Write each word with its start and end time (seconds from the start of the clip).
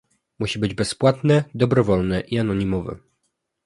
musi 0.39 0.59
być 0.59 0.73
bezpłatne, 0.73 1.43
dobrowolne 1.55 2.21
i 2.21 2.39
anonimowe 2.39 2.97